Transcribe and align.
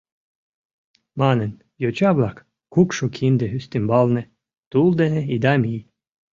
Манын: 1.21 1.51
«Йоча-влак, 1.81 2.37
кукшо 2.73 3.05
кинде 3.15 3.45
ӱстембалне, 3.57 4.23
тул 4.71 4.89
дене 5.01 5.21
ида 5.35 5.53
мий!». 5.61 5.81